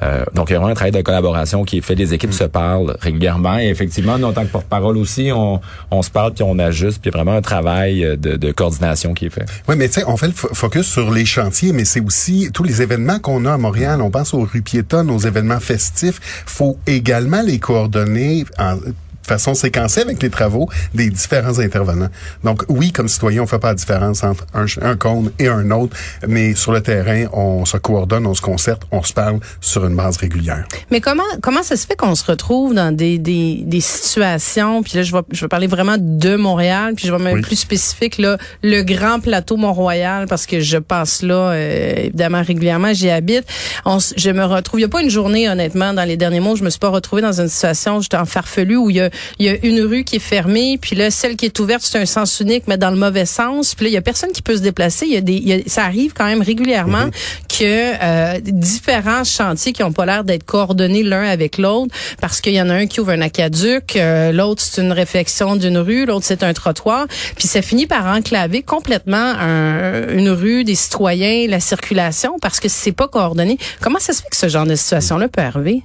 Euh, 0.02 0.24
donc, 0.34 0.50
vraiment 0.56 0.72
un 0.72 0.76
travail 0.76 0.92
de 0.92 1.02
collaboration 1.02 1.64
qui 1.64 1.78
est 1.78 1.82
fait. 1.82 1.96
Les 1.96 2.14
équipes 2.14 2.34
se 2.34 2.44
parlent 2.44 2.96
régulièrement. 3.00 3.60
Et 3.60 3.68
effectivement, 3.68 4.18
nous, 4.18 4.28
en 4.28 4.34
tant 4.34 4.44
que 4.44 4.52
porte-parole 4.52 4.98
aussi, 4.98 5.32
on, 5.34 5.60
on 5.92 6.02
se 6.02 6.10
parle 6.10 6.34
puis 6.34 6.44
on 6.44 6.58
ajuste. 6.60 7.02
Puis 7.02 7.12
vraiment 7.12 7.34
un 7.34 7.42
travail 7.42 8.02
de, 8.18 8.36
de 8.36 8.52
coordination 8.52 9.14
qui 9.14 9.28
est 9.28 9.30
fait. 9.30 9.46
Oui, 9.68 9.76
mais 9.78 9.88
tu 9.88 9.96
sais, 9.96 10.04
on 10.08 10.18
fait 10.18 10.28
le 10.28 10.34
focus 10.34 10.86
sur 10.86 11.12
les 11.12 11.26
chantiers, 11.26 11.74
mais 11.74 11.86
c'est 11.86 12.02
aussi 12.02 12.50
tous 12.54 12.64
les 12.64 12.82
événements 12.82 13.20
qu'on 13.20 13.46
a 13.46 13.54
à 13.54 13.58
Montréal. 13.58 14.02
On 14.02 14.12
pense 14.12 14.34
aux 14.34 14.42
rues 14.42 14.62
piétonnes, 14.62 15.10
aux 15.10 15.20
événements 15.20 15.60
festifs. 15.60 16.20
faut 16.46 16.78
également 16.88 17.42
les 17.42 17.60
coordonner 17.60 18.46
en, 18.60 18.78
façon 19.26 19.54
séquencée 19.54 20.02
avec 20.02 20.22
les 20.22 20.30
travaux 20.30 20.70
des 20.94 21.10
différents 21.10 21.60
intervenants. 21.60 22.10
Donc 22.44 22.64
oui, 22.70 22.92
comme 22.92 23.08
citoyen, 23.08 23.44
on 23.44 23.48
fait 23.48 23.60
pas 23.60 23.70
la 23.70 23.76
différence 23.76 24.24
entre 24.24 24.46
un, 24.54 24.66
un 24.82 24.96
cône 24.96 25.32
et 25.40 25.48
un 25.48 25.70
autre, 25.72 25.96
mais 26.28 26.56
sur 26.56 26.72
le 26.72 26.82
terrain, 26.82 27.26
on 27.34 27.66
se 27.66 27.78
coordonne, 27.78 28.26
on 28.26 28.34
se 28.34 28.42
concerte, 28.42 28.84
on 28.92 29.04
se 29.04 29.14
parle 29.14 29.40
sur 29.62 29.86
une 29.86 29.96
base 29.96 30.18
régulière. 30.18 30.66
Mais 30.92 31.02
comment 31.02 31.24
comment 31.42 31.64
ça 31.64 31.76
se 31.76 31.88
fait 31.88 31.96
qu'on 31.96 32.16
se 32.16 32.26
retrouve 32.26 32.74
dans 32.74 32.96
des, 32.96 33.18
des, 33.18 33.62
des 33.66 33.82
situations, 33.82 34.84
puis 34.84 34.94
là 34.96 35.04
je 35.04 35.12
vais 35.12 35.22
je 35.32 35.42
vais 35.42 35.48
parler 35.50 35.68
vraiment 35.68 35.96
de 36.00 36.36
Montréal, 36.36 36.94
puis 36.96 37.08
je 37.08 37.14
vais 37.14 37.24
même 37.24 37.42
plus 37.42 37.56
spécifique 37.56 38.18
là, 38.18 38.38
le 38.62 38.84
grand 38.84 39.20
plateau 39.20 39.58
Mont-Royal 39.58 40.28
parce 40.28 40.46
que 40.46 40.60
je 40.60 40.78
passe 40.78 41.22
là 41.22 41.52
euh, 41.52 41.94
évidemment 41.98 42.42
régulièrement, 42.42 42.94
j'y 42.94 43.10
habite. 43.10 43.46
On, 43.86 43.98
je 44.00 44.30
me 44.32 44.44
retrouve, 44.44 44.80
il 44.80 44.84
y 44.84 44.86
a 44.86 44.90
pas 44.90 45.02
une 45.02 45.10
journée 45.10 45.50
honnêtement 45.50 45.94
dans 45.94 46.04
les 46.04 46.18
derniers 46.18 46.40
mois, 46.40 46.56
je 46.56 46.64
me 46.64 46.70
suis 46.70 46.80
pas 46.80 46.90
retrouvée 46.90 47.22
dans 47.22 47.40
une 47.40 47.48
situation 47.48 48.02
j'étais 48.02 48.18
en 48.18 48.26
farfelu 48.26 48.78
où 48.78 48.90
il 48.90 48.98
y 48.98 49.02
a 49.02 49.10
il 49.40 49.46
y 49.46 49.50
a 49.50 49.56
une 49.64 49.82
rue 49.82 50.04
qui 50.04 50.18
est 50.18 50.20
fermée, 50.20 50.78
puis 50.80 50.96
là, 50.96 51.12
celle 51.12 51.36
qui 51.36 51.46
est 51.46 51.60
ouverte, 51.60 51.84
c'est 51.84 52.00
un 52.00 52.06
sens 52.06 52.40
unique, 52.40 52.64
mais 52.68 52.78
dans 52.78 52.92
le 52.92 52.98
mauvais 52.98 53.26
sens. 53.26 53.76
Puis 53.76 53.86
là, 53.86 53.90
il 53.90 53.94
y 53.94 53.98
a 53.98 54.02
personne 54.02 54.32
qui 54.32 54.42
peut 54.42 54.56
se 54.56 54.62
déplacer. 54.62 55.06
Il 55.06 55.14
y 55.14 55.18
a 55.18 55.22
des, 55.22 55.64
ça 55.68 55.84
arrive 55.84 56.14
quand 56.14 56.26
même 56.26 56.42
régulièrement 56.42 57.08
mm-hmm. 57.08 57.60
que 57.60 58.04
euh, 58.04 58.40
différents 58.44 59.24
chantiers 59.24 59.74
qui 59.74 59.84
ont 59.84 59.92
pas 59.92 60.06
l'air 60.06 60.24
d'être 60.24 60.46
coordonnés 60.46 61.04
l'un 61.04 61.24
avec 61.24 61.58
l'autre, 61.58 61.94
parce 62.22 62.42
qu'il 62.42 62.54
y 62.54 62.62
en 62.62 62.70
a 62.70 62.74
un 62.74 62.88
qui 62.88 63.00
ouvre 63.00 63.12
un 63.12 63.22
aquaduc, 63.22 63.96
euh, 63.96 64.32
l'autre 64.32 64.62
c'est 64.62 64.82
une 64.82 64.92
réflexion 64.92 65.56
d'une 65.56 65.78
rue, 65.78 66.06
l'autre 66.06 66.26
c'est 66.26 66.44
un 66.44 66.54
trottoir, 66.54 67.08
puis 67.36 67.48
ça 67.48 67.62
finit 67.62 67.88
par 67.88 68.06
enclaver 68.06 68.62
complètement 68.64 69.34
une 69.34 70.30
rue, 70.30 70.64
des 70.64 70.76
citoyens, 70.76 71.48
la 71.48 71.60
circulation, 71.60 72.38
parce 72.42 72.60
que 72.60 72.70
c'est 72.70 72.92
pas 72.92 73.08
coordonné. 73.08 73.58
Comment 73.82 74.00
ça 74.00 74.14
se 74.14 74.22
fait 74.22 74.30
que 74.30 74.38
ce 74.38 74.48
genre 74.48 74.66
de 74.66 74.76
situation-là 74.76 75.28
peut 75.28 75.42
arriver? 75.42 75.84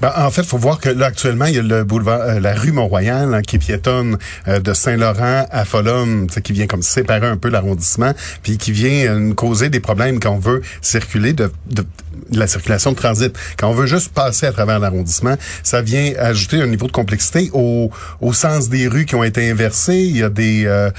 Ben, 0.00 0.12
en 0.16 0.30
fait, 0.30 0.44
faut 0.44 0.58
voir 0.58 0.80
que 0.80 0.88
là 0.88 1.06
actuellement, 1.06 1.46
il 1.46 1.54
y 1.54 1.58
a 1.58 1.62
le 1.62 1.84
boulevard, 1.84 2.20
euh, 2.20 2.40
la 2.40 2.54
rue 2.54 2.69
Mont-Royal 2.72 3.34
hein, 3.34 3.42
qui 3.42 3.58
piétonne 3.58 4.18
euh, 4.48 4.60
de 4.60 4.72
Saint-Laurent 4.72 5.46
à 5.50 5.64
Folum, 5.64 6.26
qui 6.26 6.52
vient 6.52 6.66
comme 6.66 6.82
séparer 6.82 7.26
un 7.26 7.36
peu 7.36 7.48
l'arrondissement, 7.48 8.12
puis 8.42 8.58
qui 8.58 8.72
vient 8.72 9.06
euh, 9.08 9.34
causer 9.34 9.68
des 9.68 9.80
problèmes 9.80 10.20
quand 10.20 10.32
on 10.32 10.38
veut 10.38 10.62
circuler 10.80 11.32
de, 11.32 11.50
de, 11.66 11.84
la 12.32 12.46
circulation 12.46 12.92
de 12.92 12.96
transit. 12.96 13.36
Quand 13.58 13.68
on 13.68 13.74
veut 13.74 13.86
juste 13.86 14.12
passer 14.12 14.46
à 14.46 14.52
travers 14.52 14.78
l'arrondissement, 14.78 15.36
ça 15.62 15.82
vient 15.82 16.12
ajouter 16.18 16.60
un 16.60 16.66
niveau 16.66 16.86
de 16.86 16.92
complexité 16.92 17.50
au, 17.52 17.90
au 18.20 18.32
sens 18.32 18.68
des 18.68 18.88
rues 18.88 19.06
qui 19.06 19.14
ont 19.14 19.24
été 19.24 19.50
inversées. 19.50 19.98
Il 19.98 20.16
y 20.16 20.22
a 20.22 20.28
des, 20.28 20.64
euh, 20.66 20.90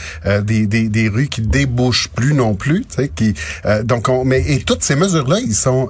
des, 0.42 0.68
des, 0.68 0.90
des, 0.90 1.08
rues 1.10 1.28
qui 1.28 1.42
débouchent 1.42 2.10
plus 2.10 2.34
non 2.34 2.56
plus. 2.56 2.86
Qui, 3.16 3.34
donc, 3.84 4.10
on, 4.10 4.26
mais 4.26 4.44
et 4.48 4.60
toutes 4.60 4.84
ces 4.84 4.96
mesures-là, 4.96 5.40
ils 5.40 5.56
sont, 5.56 5.90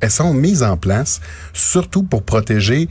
elles 0.00 0.10
sont 0.10 0.34
mises 0.34 0.62
en 0.62 0.76
place 0.76 1.20
surtout 1.52 2.02
pour 2.02 2.22
protéger 2.22 2.88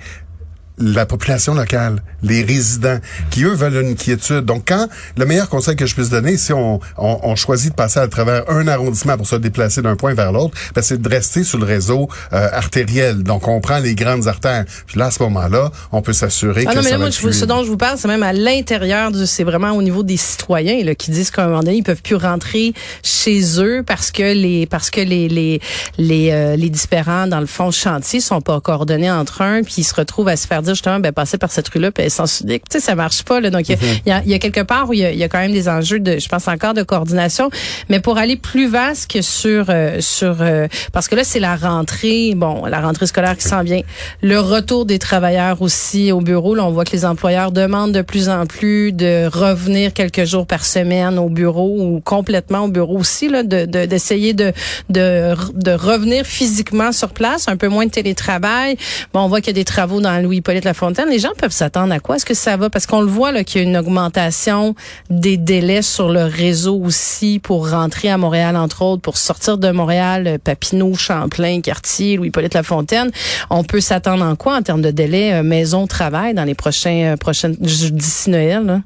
la 0.79 1.05
population 1.05 1.53
locale, 1.53 2.01
les 2.23 2.43
résidents, 2.43 2.99
qui 3.29 3.43
eux 3.43 3.53
veulent 3.53 3.83
une 3.83 3.95
quiétude. 3.95 4.45
Donc, 4.45 4.63
quand 4.67 4.87
le 5.17 5.25
meilleur 5.25 5.49
conseil 5.49 5.75
que 5.75 5.85
je 5.85 5.93
puisse 5.93 6.09
donner, 6.09 6.37
si 6.37 6.53
on, 6.53 6.79
on, 6.97 7.19
on 7.23 7.35
choisit 7.35 7.71
de 7.71 7.75
passer 7.75 7.99
à 7.99 8.07
travers 8.07 8.49
un 8.49 8.67
arrondissement 8.67 9.17
pour 9.17 9.27
se 9.27 9.35
déplacer 9.35 9.81
d'un 9.81 9.95
point 9.95 10.13
vers 10.13 10.31
l'autre, 10.31 10.57
ben, 10.73 10.81
c'est 10.81 11.01
de 11.01 11.09
rester 11.09 11.43
sur 11.43 11.59
le 11.59 11.65
réseau 11.65 12.09
euh, 12.33 12.47
artériel. 12.51 13.23
Donc, 13.23 13.47
on 13.47 13.59
prend 13.61 13.79
les 13.79 13.95
grandes 13.95 14.27
artères. 14.27 14.65
Puis 14.87 14.99
là, 14.99 15.07
à 15.07 15.11
ce 15.11 15.21
moment-là, 15.23 15.71
on 15.91 16.01
peut 16.01 16.13
s'assurer 16.13 16.65
ah 16.67 16.71
que 16.71 16.75
non, 16.77 16.83
mais 16.83 16.91
là, 16.91 16.97
moi, 16.97 17.11
ce 17.11 17.45
dont 17.45 17.63
je 17.63 17.69
vous 17.69 17.77
parle, 17.77 17.97
c'est 17.97 18.07
même 18.07 18.23
à 18.23 18.33
l'intérieur 18.33 19.11
du, 19.11 19.25
c'est 19.25 19.43
vraiment 19.43 19.71
au 19.71 19.81
niveau 19.81 20.03
des 20.03 20.17
citoyens 20.17 20.83
là, 20.83 20.95
qui 20.95 21.11
disent 21.11 21.31
qu'à 21.31 21.43
un 21.43 21.47
moment 21.47 21.63
donné, 21.63 21.77
ils 21.77 21.83
peuvent 21.83 22.01
plus 22.01 22.15
rentrer 22.15 22.73
chez 23.03 23.61
eux 23.61 23.83
parce 23.85 24.11
que 24.11 24.33
les 24.33 24.65
parce 24.65 24.89
que 24.89 25.01
les 25.01 25.27
les 25.27 25.61
les, 25.97 26.31
euh, 26.31 26.55
les 26.55 26.69
différents 26.69 27.27
dans 27.27 27.39
le 27.39 27.45
fond 27.45 27.71
chantier 27.71 28.19
sont 28.19 28.41
pas 28.41 28.59
coordonnés 28.59 29.11
entre 29.11 29.43
eux, 29.43 29.61
puis 29.63 29.75
ils 29.77 29.83
se 29.83 29.95
retrouvent 29.95 30.27
à 30.27 30.35
se 30.35 30.47
faire 30.47 30.61
dire 30.61 30.68
justement, 30.73 30.99
ben, 30.99 31.11
passer 31.11 31.37
par 31.37 31.51
cette 31.51 31.67
rue-là, 31.69 31.91
puis 31.91 32.09
sans 32.09 32.25
Tu 32.25 32.59
sais, 32.69 32.79
ça 32.79 32.95
marche 32.95 33.23
pas, 33.23 33.39
là. 33.39 33.49
Donc, 33.49 33.69
il 33.69 33.77
y, 34.05 34.11
a, 34.11 34.23
y, 34.23 34.33
a 34.33 34.39
quelque 34.39 34.61
part 34.61 34.89
où 34.89 34.93
il 34.93 34.99
y, 34.99 35.23
a, 35.23 35.27
quand 35.27 35.39
même 35.39 35.51
des 35.51 35.69
enjeux 35.69 35.99
de, 35.99 36.19
je 36.19 36.27
pense 36.27 36.47
encore 36.47 36.73
de 36.73 36.83
coordination. 36.83 37.49
Mais 37.89 37.99
pour 37.99 38.17
aller 38.17 38.35
plus 38.35 38.67
vaste 38.67 39.11
que 39.11 39.21
sur, 39.21 39.65
euh, 39.69 39.97
sur, 39.99 40.37
euh, 40.41 40.67
parce 40.93 41.07
que 41.07 41.15
là, 41.15 41.23
c'est 41.23 41.39
la 41.39 41.55
rentrée, 41.55 42.33
bon, 42.35 42.65
la 42.65 42.81
rentrée 42.81 43.07
scolaire 43.07 43.37
qui 43.37 43.47
s'en 43.47 43.63
vient. 43.63 43.81
Le 44.21 44.39
retour 44.39 44.85
des 44.85 44.99
travailleurs 44.99 45.61
aussi 45.61 46.11
au 46.11 46.21
bureau. 46.21 46.55
Là, 46.55 46.65
on 46.65 46.71
voit 46.71 46.85
que 46.85 46.91
les 46.91 47.05
employeurs 47.05 47.51
demandent 47.51 47.91
de 47.91 48.01
plus 48.01 48.29
en 48.29 48.45
plus 48.45 48.91
de 48.91 49.27
revenir 49.27 49.93
quelques 49.93 50.25
jours 50.25 50.45
par 50.45 50.65
semaine 50.65 51.17
au 51.17 51.29
bureau 51.29 51.75
ou 51.79 52.01
complètement 52.01 52.65
au 52.65 52.67
bureau 52.67 52.97
aussi, 52.97 53.29
là, 53.29 53.43
de, 53.43 53.65
d'essayer 53.65 54.33
de, 54.33 54.51
de, 54.89 55.33
de, 55.53 55.71
revenir 55.71 56.25
physiquement 56.25 56.91
sur 56.91 57.09
place, 57.09 57.47
un 57.47 57.57
peu 57.57 57.67
moins 57.67 57.85
de 57.85 57.91
télétravail. 57.91 58.77
Bon, 59.13 59.21
on 59.21 59.27
voit 59.27 59.41
qu'il 59.41 59.47
y 59.47 59.57
a 59.57 59.61
des 59.61 59.65
travaux 59.65 60.01
dans 60.01 60.21
Louis-Paul 60.21 60.58
la 60.65 60.73
Fontaine, 60.73 61.09
les 61.09 61.19
gens 61.19 61.31
peuvent 61.37 61.51
s'attendre 61.51 61.93
à 61.93 61.99
quoi? 61.99 62.15
Est-ce 62.15 62.25
que 62.25 62.33
ça 62.33 62.57
va? 62.57 62.69
Parce 62.69 62.85
qu'on 62.85 63.01
le 63.01 63.07
voit 63.07 63.31
là 63.31 63.43
qu'il 63.43 63.61
y 63.61 63.65
a 63.65 63.67
une 63.67 63.77
augmentation 63.77 64.75
des 65.09 65.37
délais 65.37 65.81
sur 65.81 66.09
le 66.09 66.23
réseau 66.23 66.79
aussi 66.79 67.39
pour 67.39 67.69
rentrer 67.69 68.09
à 68.09 68.17
Montréal, 68.17 68.55
entre 68.55 68.83
autres, 68.83 69.01
pour 69.01 69.17
sortir 69.17 69.57
de 69.57 69.71
Montréal, 69.71 70.27
euh, 70.27 70.37
Papineau, 70.37 70.95
Champlain, 70.95 71.61
Quartier, 71.61 72.17
Louis-Polyte 72.17 72.53
Lafontaine. 72.53 73.11
On 73.49 73.63
peut 73.63 73.81
s'attendre 73.81 74.23
en 74.23 74.35
quoi 74.35 74.57
en 74.57 74.61
termes 74.61 74.81
de 74.81 74.91
délai 74.91 75.33
euh, 75.33 75.43
maison-travail 75.43 76.33
dans 76.33 76.43
les 76.43 76.55
prochains 76.55 77.13
euh, 77.13 77.17
prochaines 77.17 77.55
d'ici 77.59 78.29
Noël? 78.29 78.65
Là? 78.65 78.81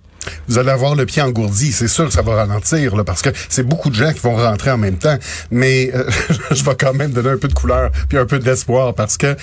Vous 0.47 0.57
allez 0.57 0.69
avoir 0.69 0.95
le 0.95 1.05
pied 1.05 1.21
engourdi. 1.21 1.71
C'est 1.71 1.87
sûr 1.87 2.05
que 2.05 2.13
ça 2.13 2.21
va 2.21 2.35
ralentir, 2.35 2.95
là, 2.95 3.03
parce 3.03 3.21
que 3.21 3.29
c'est 3.49 3.63
beaucoup 3.63 3.89
de 3.89 3.95
gens 3.95 4.11
qui 4.13 4.19
vont 4.19 4.35
rentrer 4.35 4.71
en 4.71 4.77
même 4.77 4.97
temps. 4.97 5.17
Mais 5.51 5.91
euh, 5.93 6.09
je 6.51 6.63
vais 6.63 6.75
quand 6.75 6.93
même 6.93 7.11
donner 7.11 7.29
un 7.29 7.37
peu 7.37 7.47
de 7.47 7.53
couleur 7.53 7.91
puis 8.09 8.17
un 8.17 8.25
peu 8.25 8.39
d'espoir, 8.39 8.93
parce 8.93 9.17
que 9.17 9.27
euh, 9.27 9.35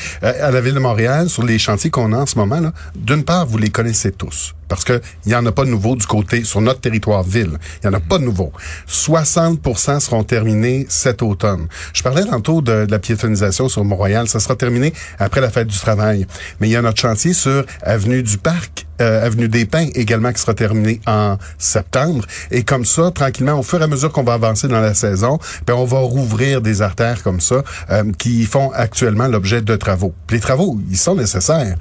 à 0.48 0.50
la 0.50 0.60
ville 0.60 0.74
de 0.74 0.80
Montréal, 0.80 1.28
sur 1.28 1.44
les 1.44 1.58
chantiers 1.58 1.90
qu'on 1.90 2.12
a 2.12 2.18
en 2.18 2.26
ce 2.26 2.36
moment, 2.36 2.60
d'une 2.94 3.24
part, 3.24 3.46
vous 3.46 3.58
les 3.58 3.70
connaissez 3.70 4.12
tous 4.12 4.54
parce 4.70 4.84
que 4.84 5.02
il 5.26 5.32
y 5.32 5.34
en 5.34 5.44
a 5.44 5.52
pas 5.52 5.64
de 5.64 5.70
nouveau 5.70 5.96
du 5.96 6.06
côté 6.06 6.44
sur 6.44 6.62
notre 6.62 6.80
territoire 6.80 7.24
ville. 7.24 7.58
Il 7.82 7.86
y 7.86 7.88
en 7.90 7.92
a 7.92 8.00
pas 8.00 8.18
de 8.18 8.24
nouveau. 8.24 8.52
60 8.86 9.60
seront 10.00 10.24
terminés 10.24 10.86
cet 10.88 11.22
automne. 11.22 11.66
Je 11.92 12.02
parlais 12.02 12.24
tantôt 12.24 12.62
de, 12.62 12.86
la 12.88 12.98
piétonisation 12.98 13.68
sur 13.68 13.84
Mont-Royal. 13.84 14.28
Ça 14.28 14.40
sera 14.40 14.54
terminé 14.54 14.94
après 15.18 15.40
la 15.40 15.50
fête 15.50 15.66
du 15.66 15.78
travail. 15.78 16.26
Mais 16.60 16.68
il 16.68 16.70
y 16.70 16.76
a 16.76 16.82
notre 16.82 17.00
chantier 17.00 17.34
sur 17.34 17.66
Avenue 17.82 18.22
du 18.22 18.38
Parc 18.38 18.86
euh, 19.00 19.24
Avenue 19.24 19.48
des 19.48 19.64
Pins 19.64 19.88
également 19.94 20.30
qui 20.32 20.40
sera 20.40 20.54
terminé 20.54 21.00
en 21.06 21.38
septembre. 21.58 22.24
Et 22.50 22.62
comme 22.64 22.84
ça, 22.84 23.10
tranquillement, 23.10 23.58
au 23.58 23.62
fur 23.62 23.80
et 23.80 23.84
à 23.84 23.86
mesure 23.86 24.12
qu'on 24.12 24.22
va 24.22 24.34
avancer 24.34 24.68
dans 24.68 24.80
la 24.80 24.94
saison, 24.94 25.38
ben 25.66 25.74
on 25.74 25.86
va 25.86 26.00
rouvrir 26.00 26.60
des 26.60 26.82
artères 26.82 27.22
comme 27.22 27.40
ça 27.40 27.62
euh, 27.90 28.04
qui 28.18 28.44
font 28.44 28.70
actuellement 28.72 29.26
l'objet 29.26 29.62
de 29.62 29.74
travaux. 29.76 30.14
les 30.30 30.40
travaux, 30.40 30.78
ils 30.90 30.98
sont 30.98 31.14
nécessaires. 31.14 31.76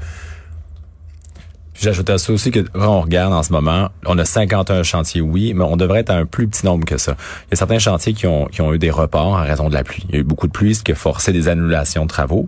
J'ajoute 1.81 2.09
à 2.09 2.17
ça 2.17 2.33
aussi 2.33 2.51
que 2.51 2.59
quand 2.59 2.97
on 2.97 3.01
regarde 3.01 3.31
en 3.31 3.41
ce 3.41 3.53
moment, 3.53 3.89
on 4.05 4.17
a 4.17 4.25
51 4.25 4.83
chantiers, 4.83 5.21
oui, 5.21 5.53
mais 5.53 5.63
on 5.63 5.77
devrait 5.77 6.01
être 6.01 6.09
un 6.09 6.25
plus 6.25 6.45
petit 6.47 6.65
nombre 6.65 6.85
que 6.85 6.97
ça. 6.97 7.15
Il 7.47 7.51
y 7.51 7.53
a 7.53 7.55
certains 7.55 7.79
chantiers 7.79 8.13
qui 8.13 8.27
ont, 8.27 8.47
qui 8.47 8.61
ont 8.61 8.73
eu 8.73 8.79
des 8.79 8.89
reports 8.89 9.27
en 9.27 9.43
raison 9.43 9.69
de 9.69 9.73
la 9.73 9.85
pluie. 9.85 10.03
Il 10.09 10.15
y 10.15 10.17
a 10.17 10.21
eu 10.21 10.25
beaucoup 10.25 10.47
de 10.47 10.51
pluie, 10.51 10.75
ce 10.75 10.83
qui 10.83 10.91
a 10.91 10.95
forcé 10.95 11.31
des 11.31 11.47
annulations 11.47 12.03
de 12.03 12.09
travaux. 12.09 12.47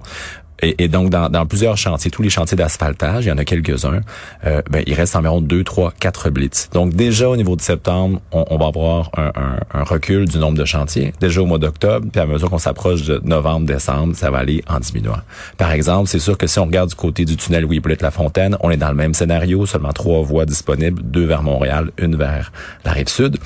Et, 0.61 0.87
donc, 0.87 1.09
dans, 1.09 1.29
dans, 1.29 1.45
plusieurs 1.45 1.77
chantiers, 1.77 2.11
tous 2.11 2.21
les 2.21 2.29
chantiers 2.29 2.55
d'asphaltage, 2.55 3.25
il 3.25 3.29
y 3.29 3.31
en 3.31 3.37
a 3.37 3.45
quelques-uns, 3.45 4.01
euh, 4.45 4.61
ben, 4.69 4.83
il 4.85 4.93
reste 4.93 5.15
environ 5.15 5.41
2, 5.41 5.63
3, 5.63 5.93
4 5.99 6.29
blitz. 6.29 6.69
Donc, 6.71 6.93
déjà 6.93 7.29
au 7.29 7.35
niveau 7.35 7.55
de 7.55 7.61
septembre, 7.61 8.21
on, 8.31 8.45
on 8.49 8.57
va 8.57 8.67
avoir 8.67 9.09
un, 9.17 9.31
un, 9.35 9.79
un, 9.79 9.83
recul 9.83 10.27
du 10.27 10.37
nombre 10.37 10.57
de 10.57 10.65
chantiers. 10.65 11.13
Déjà 11.19 11.41
au 11.41 11.45
mois 11.45 11.57
d'octobre, 11.57 12.07
puis 12.11 12.21
à 12.21 12.25
mesure 12.25 12.49
qu'on 12.49 12.59
s'approche 12.59 13.03
de 13.03 13.21
novembre, 13.23 13.65
décembre, 13.65 14.15
ça 14.15 14.29
va 14.29 14.39
aller 14.39 14.63
en 14.67 14.79
diminuant. 14.79 15.21
Par 15.57 15.71
exemple, 15.71 16.07
c'est 16.07 16.19
sûr 16.19 16.37
que 16.37 16.47
si 16.47 16.59
on 16.59 16.65
regarde 16.65 16.89
du 16.89 16.95
côté 16.95 17.25
du 17.25 17.37
tunnel 17.37 17.63
Louis-Hippolyte-La 17.63 18.11
Fontaine, 18.11 18.57
on 18.59 18.69
est 18.69 18.77
dans 18.77 18.89
le 18.89 18.95
même 18.95 19.13
scénario, 19.13 19.65
seulement 19.65 19.93
trois 19.93 20.21
voies 20.21 20.45
disponibles, 20.45 21.01
deux 21.01 21.25
vers 21.25 21.43
Montréal, 21.43 21.91
une 21.97 22.15
vers 22.15 22.51
la 22.85 22.91
rive 22.91 23.09
sud. 23.09 23.37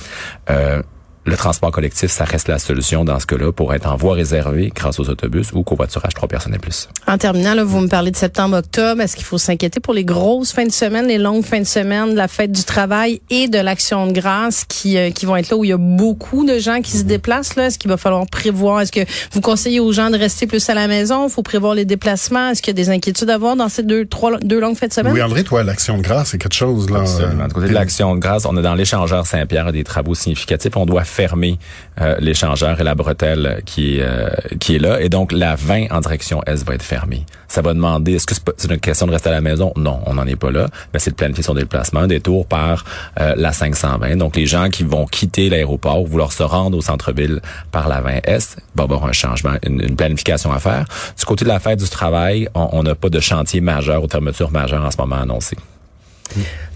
Euh, 0.50 0.82
le 1.26 1.36
transport 1.36 1.72
collectif, 1.72 2.12
ça 2.12 2.24
reste 2.24 2.48
la 2.48 2.60
solution 2.60 3.04
dans 3.04 3.20
ce 3.20 3.26
cas-là 3.26 3.52
pour 3.52 3.74
être 3.74 3.88
en 3.88 3.96
voie 3.96 4.14
réservée 4.14 4.72
grâce 4.74 5.00
aux 5.00 5.10
autobus 5.10 5.52
ou 5.54 5.64
covoiturage 5.64 6.14
trois 6.14 6.28
personnes 6.28 6.54
et 6.54 6.60
plus. 6.60 6.88
En 7.08 7.18
terminant, 7.18 7.54
là, 7.56 7.64
vous 7.64 7.80
me 7.80 7.88
parlez 7.88 8.12
de 8.12 8.16
septembre-octobre. 8.16 9.02
Est-ce 9.02 9.16
qu'il 9.16 9.26
faut 9.26 9.38
s'inquiéter 9.38 9.80
pour 9.80 9.94
les 9.94 10.06
grosses 10.06 10.52
fins 10.52 10.66
de 10.66 10.72
semaine, 10.72 11.08
les 11.08 11.18
longues 11.18 11.44
fins 11.44 11.60
de 11.60 11.66
semaine, 11.66 12.14
la 12.14 12.28
fête 12.28 12.52
du 12.52 12.64
travail 12.64 13.22
et 13.30 13.48
de 13.48 13.58
l'action 13.58 14.08
de 14.08 14.12
grâce 14.12 14.66
qui, 14.66 14.98
euh, 14.98 15.10
qui 15.10 15.26
vont 15.26 15.36
être 15.36 15.50
là 15.50 15.58
où 15.58 15.64
il 15.64 15.70
y 15.70 15.74
a 15.74 15.78
beaucoup 15.78 16.46
de 16.46 16.60
gens 16.60 16.82
qui 16.82 16.92
se 16.92 17.04
déplacent? 17.04 17.56
Là? 17.56 17.68
Est-ce 17.68 17.80
qu'il 17.80 17.90
va 17.90 17.98
falloir 17.98 18.26
prévoir? 18.28 18.82
Est-ce 18.82 18.92
que 18.92 19.06
vous 19.32 19.42
conseillez 19.42 19.80
aux 19.80 19.92
gens 19.92 20.10
de 20.10 20.18
rester 20.18 20.46
plus 20.48 20.70
à 20.70 20.74
la 20.74 20.88
maison? 20.88 21.28
Il 21.28 21.32
faut 21.32 21.44
prévoir 21.44 21.74
les 21.74 21.86
déplacements? 21.86 22.50
Est-ce 22.50 22.62
qu'il 22.62 22.78
y 22.78 22.80
a 22.80 22.84
des 22.84 22.90
inquiétudes 22.92 23.30
à 23.30 23.36
avoir 23.36 23.56
dans 23.56 23.70
ces 23.70 23.84
deux, 23.84 24.06
trois, 24.06 24.38
deux 24.38 24.60
longues 24.60 24.76
fêtes 24.76 24.90
de 24.90 24.96
semaine? 24.96 25.14
Oui, 25.14 25.22
André, 25.24 25.44
toi, 25.44 25.64
l'action 25.64 25.98
de 25.98 26.04
grâce, 26.04 26.30
c'est 26.30 26.38
quelque 26.38 26.54
chose. 26.54 26.90
là. 26.90 27.00
Absolument. 27.00 27.48
Du 27.48 27.54
côté 27.54 27.70
de 27.70 27.74
l'action 27.74 28.14
de 28.16 28.20
grâce, 28.20 28.46
on 28.46 28.56
est 28.58 28.62
dans 28.62 28.76
l'échangeur 28.76 29.26
Saint-Pierre 29.26 29.72
des 29.72 29.84
travaux 29.84 30.14
significatifs. 30.14 30.76
On 30.78 30.86
doit 30.86 31.04
fermer 31.16 31.58
euh, 32.02 32.16
l'échangeur 32.20 32.80
et 32.80 32.84
la 32.84 32.94
bretelle 32.94 33.62
qui 33.66 33.98
est, 33.98 34.02
euh, 34.04 34.30
qui 34.60 34.76
est 34.76 34.80
là. 34.80 35.00
Et 35.02 35.10
donc, 35.10 35.32
la 35.32 35.56
20 35.56 35.88
en 35.92 36.02
direction 36.02 36.42
S 36.46 36.64
va 36.66 36.76
être 36.76 36.84
fermée. 36.84 37.26
Ça 37.48 37.62
va 37.62 37.74
demander, 37.74 38.16
est-ce 38.16 38.26
que 38.28 38.36
c'est 38.58 38.70
une 38.70 38.80
question 38.80 39.08
de 39.08 39.12
rester 39.14 39.30
à 39.30 39.32
la 39.32 39.42
maison? 39.42 39.72
Non, 39.78 40.02
on 40.06 40.16
n'en 40.16 40.26
est 40.26 40.36
pas 40.36 40.52
là. 40.52 40.68
Mais 40.94 41.00
c'est 41.00 41.12
de 41.12 41.16
planifier 41.16 41.44
son 41.44 41.54
déplacement, 41.54 42.02
un 42.02 42.08
détour 42.08 42.46
par 42.46 42.84
euh, 43.20 43.34
la 43.38 43.54
520. 43.54 44.18
Donc, 44.18 44.36
les 44.36 44.46
gens 44.46 44.70
qui 44.70 44.84
vont 44.84 45.06
quitter 45.06 45.50
l'aéroport, 45.50 46.06
vouloir 46.06 46.34
se 46.34 46.44
rendre 46.44 46.78
au 46.78 46.82
centre-ville 46.82 47.40
par 47.72 47.88
la 47.88 48.02
20S, 48.02 48.58
va 48.76 48.84
avoir 48.84 49.06
un 49.06 49.14
changement, 49.14 49.54
une, 49.66 49.96
planification 49.96 50.52
à 50.52 50.60
faire. 50.60 50.86
Du 51.18 51.26
côté 51.26 51.46
de 51.46 51.50
la 51.50 51.60
fête 51.60 51.80
du 51.80 51.90
travail, 51.90 52.50
on 52.54 52.84
n'a 52.84 52.96
pas 52.96 53.10
de 53.10 53.20
chantier 53.22 53.62
majeur 53.62 54.04
ou 54.04 54.10
fermeture 54.10 54.52
majeure 54.52 54.84
en 54.84 54.92
ce 54.92 54.98
moment 54.98 55.16
annoncé. 55.16 55.56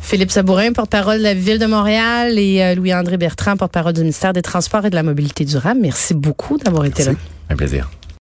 Philippe 0.10 0.32
Sabourin, 0.32 0.74
porte-parole 0.74 1.20
de 1.20 1.24
la 1.24 1.36
Ville 1.36 1.60
de 1.60 1.68
Montréal 1.68 2.40
et 2.40 2.64
euh, 2.64 2.74
Louis-André 2.74 3.18
Bertrand, 3.18 3.56
porte-parole 3.58 3.94
du 3.94 4.00
ministère 4.00 4.34
des 4.34 4.42
Transports 4.42 4.84
et 4.84 4.90
de 4.90 4.96
la 4.96 5.04
Mobilité 5.04 5.46
durable. 5.46 5.82
Merci 5.84 6.16
beaucoup 6.16 6.58
d'avoir 6.58 6.86
été 6.86 7.04
là. 7.04 7.12
Un 7.48 7.56
plaisir. 7.56 7.92